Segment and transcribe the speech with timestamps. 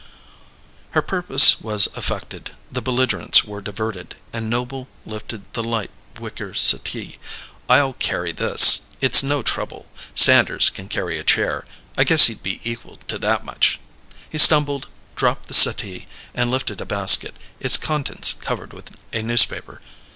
[0.97, 7.19] Her purpose was effected; the belligerents were diverted, and Noble lifted the light wicker settee.
[7.69, 8.97] "I'll carry this," he said.
[9.01, 9.91] "It's no trouble.
[10.15, 11.65] Sanders can carry a chair
[11.99, 13.79] I guess he'd be equal to that much."
[14.27, 19.81] He stumbled, dropped the settee, and lifted a basket, its contents covered with a newspaper.